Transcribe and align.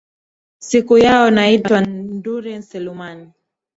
siku 0.59 0.97
yao 0.97 1.29
naitwa 1.31 1.81
nurdin 1.81 2.61
selumani 2.61 3.29